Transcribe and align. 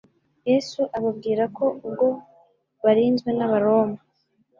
Yesu 0.49 0.81
ababwira 0.97 1.43
ko 1.57 1.65
ubwo 1.85 2.07
barinzwe 2.83 3.29
n'abaroma, 3.37 3.99